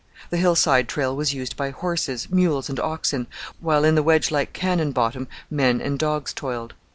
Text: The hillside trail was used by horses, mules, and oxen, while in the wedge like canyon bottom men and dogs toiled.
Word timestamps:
The 0.31 0.37
hillside 0.37 0.87
trail 0.89 1.15
was 1.15 1.31
used 1.35 1.55
by 1.55 1.69
horses, 1.69 2.27
mules, 2.31 2.69
and 2.69 2.79
oxen, 2.79 3.27
while 3.59 3.83
in 3.85 3.93
the 3.93 4.01
wedge 4.01 4.31
like 4.31 4.51
canyon 4.51 4.93
bottom 4.93 5.27
men 5.51 5.79
and 5.79 5.99
dogs 5.99 6.33
toiled. 6.33 6.73